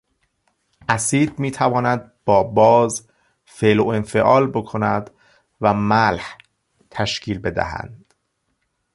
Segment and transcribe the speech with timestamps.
[0.89, 3.07] اسید میتواند با باز
[3.45, 5.09] فعل و انفعال بکند
[5.61, 6.37] و ملح
[6.91, 8.15] تشکیل بدهد.